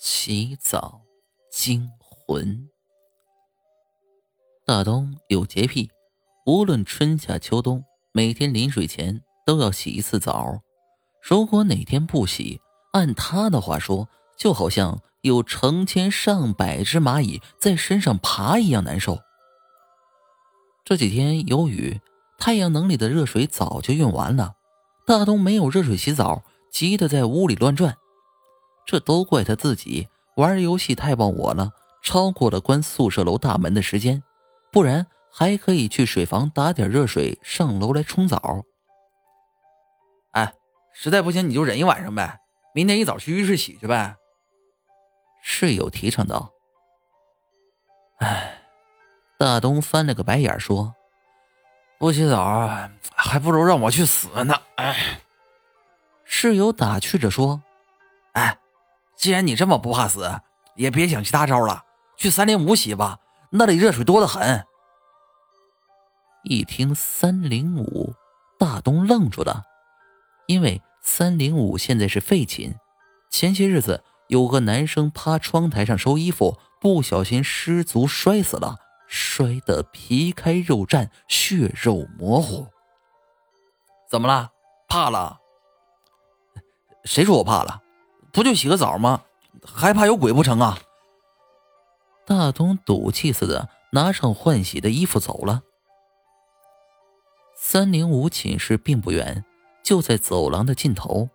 [0.00, 1.00] 洗澡
[1.50, 2.68] 惊魂。
[4.64, 5.90] 大东有洁癖，
[6.46, 7.82] 无论春夏秋冬，
[8.12, 10.60] 每天临睡前都要洗一次澡。
[11.20, 12.60] 如果哪天不洗，
[12.92, 19.18] 按他的话说，就好像有成千上百只蚂蚁在身上爬一样难受。
[20.84, 22.00] 这几天有雨，
[22.38, 24.54] 太阳能里的热水早就用完了，
[25.04, 27.96] 大东没有热水洗澡，急得在屋里乱转。
[28.88, 31.72] 这都怪他自己玩游戏太忘我了，
[32.02, 34.22] 超过了关宿舍楼大门的时间，
[34.72, 38.64] 不然还可以去水房打点热水上楼来冲澡。
[40.30, 40.54] 哎，
[40.94, 42.40] 实在不行你就忍一晚上呗，
[42.74, 44.16] 明天一早去浴室洗去呗。
[45.42, 46.50] 室友提倡道。
[48.20, 48.62] 哎，
[49.36, 50.94] 大东翻了个白眼说
[52.00, 55.20] ：“不洗澡还不如让我去死呢。”哎，
[56.24, 57.62] 室友打趣着说
[58.32, 58.58] ：“哎。”
[59.18, 60.40] 既然你这么不怕死，
[60.76, 61.84] 也别想其他招了，
[62.16, 63.18] 去三零五洗吧，
[63.50, 64.64] 那里热水多得很。
[66.44, 68.14] 一听三零五，
[68.58, 69.64] 大东愣住了，
[70.46, 72.76] 因为三零五现在是废寝。
[73.28, 78.76] 前些日子有个男生趴窗台上收衣服，不小心失足摔死了，
[79.08, 82.68] 摔得皮开肉绽，血肉模糊。
[84.08, 84.52] 怎么了？
[84.88, 85.40] 怕了？
[87.04, 87.82] 谁说我怕了？
[88.32, 89.24] 不就洗个澡吗？
[89.64, 90.78] 还怕有鬼不成啊！
[92.26, 95.62] 大东赌气似的拿上换洗的衣服走了。
[97.56, 99.44] 三零五寝室并不远，
[99.82, 101.28] 就在走廊的尽头。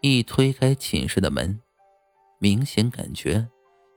[0.00, 1.60] 一推开寝室的门，
[2.38, 3.48] 明显感觉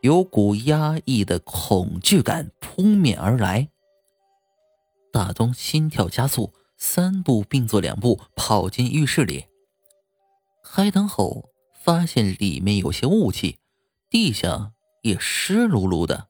[0.01, 3.69] 有股压抑的恐惧感扑面而来。
[5.13, 9.45] 大东心跳加速，三步并作两步跑进浴室里。
[10.73, 13.59] 开灯后，发现里面有些雾气，
[14.09, 16.29] 地下也湿漉漉的，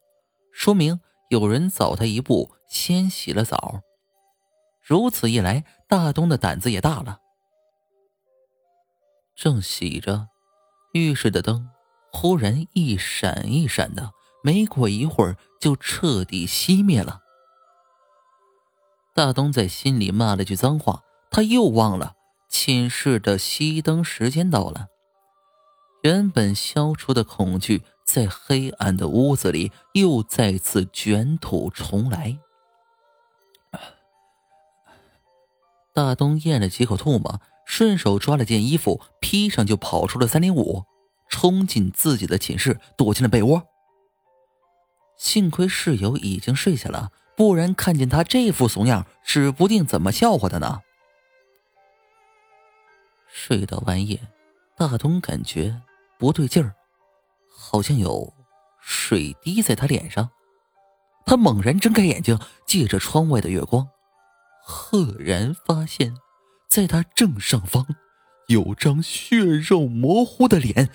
[0.52, 3.82] 说明有人早他一步先洗了澡。
[4.82, 7.20] 如此一来，大东的胆子也大了。
[9.36, 10.30] 正洗着，
[10.94, 11.70] 浴室的灯
[12.12, 14.10] 忽然一闪一闪的，
[14.44, 17.22] 没过一会儿就彻底熄灭了。
[19.14, 22.16] 大东在心里骂了句脏话，他又忘了。
[22.52, 24.90] 寝室的熄灯时间到了，
[26.04, 32.38] 原本消除的恐惧在黑暗的屋子里又再次卷土重来。
[35.94, 40.84] 大东咽了几口唾沫，顺手抓了件衣服披上，就跑出了三零五，
[41.30, 43.64] 冲进自己的寝室，躲进了被窝。
[45.18, 50.82] 幸亏室友已经睡下了，不然看见他这副怂样，指不定怎么笑话他呢。
[53.44, 54.20] 睡到半夜，
[54.78, 55.82] 大东感觉
[56.20, 56.76] 不对劲儿，
[57.50, 58.32] 好像有
[58.80, 60.30] 水滴在他脸上。
[61.26, 63.90] 他猛然睁开眼睛，借着窗外的月光，
[64.64, 66.14] 赫然发现，
[66.70, 67.84] 在他正上方
[68.48, 70.92] 有张血肉模糊的脸。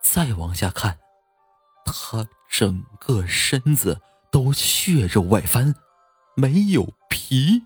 [0.00, 1.00] 再往下看，
[1.84, 4.00] 他整个身子
[4.30, 5.74] 都血肉外翻，
[6.36, 7.64] 没有皮。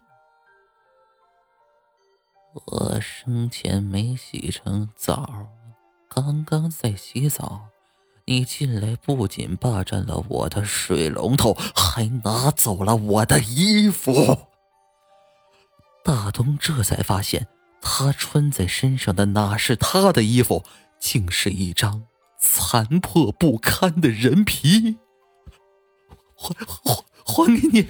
[2.52, 5.46] 我生前没洗成澡，
[6.08, 7.68] 刚刚在洗澡，
[8.24, 14.48] 你进来不仅霸占了我的水龙头，还拿走了我的衣服。
[16.04, 17.46] 大东这才发现，
[17.80, 20.64] 他穿在身上的哪是他的衣服，
[20.98, 22.02] 竟是一张
[22.40, 24.98] 残破不堪的人皮。
[26.34, 27.88] 还还还给你！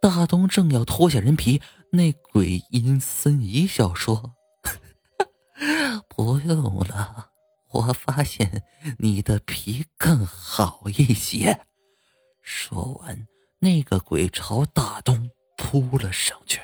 [0.00, 1.60] 大东正要脱下人皮。
[1.92, 4.34] 那鬼阴森一笑说
[6.08, 7.30] ：“不用了，
[7.70, 8.64] 我发现
[8.98, 11.66] 你的皮更好一些。”
[12.42, 13.26] 说完，
[13.60, 16.60] 那个鬼朝大东扑了上去。